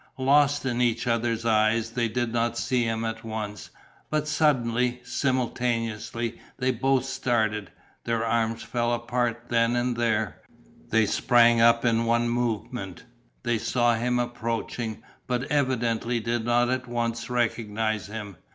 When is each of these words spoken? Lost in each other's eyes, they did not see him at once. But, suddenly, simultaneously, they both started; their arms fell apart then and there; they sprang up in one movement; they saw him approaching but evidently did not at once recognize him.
Lost 0.17 0.65
in 0.65 0.81
each 0.81 1.05
other's 1.05 1.45
eyes, 1.45 1.91
they 1.91 2.07
did 2.07 2.33
not 2.33 2.57
see 2.57 2.85
him 2.85 3.05
at 3.05 3.23
once. 3.23 3.69
But, 4.09 4.27
suddenly, 4.27 4.99
simultaneously, 5.03 6.41
they 6.57 6.71
both 6.71 7.05
started; 7.05 7.69
their 8.03 8.25
arms 8.25 8.63
fell 8.63 8.95
apart 8.95 9.43
then 9.49 9.75
and 9.75 9.95
there; 9.95 10.41
they 10.89 11.05
sprang 11.05 11.61
up 11.61 11.85
in 11.85 12.05
one 12.05 12.27
movement; 12.29 13.03
they 13.43 13.59
saw 13.59 13.93
him 13.93 14.17
approaching 14.17 15.03
but 15.27 15.43
evidently 15.51 16.19
did 16.19 16.45
not 16.45 16.69
at 16.71 16.87
once 16.87 17.29
recognize 17.29 18.07
him. 18.07 18.37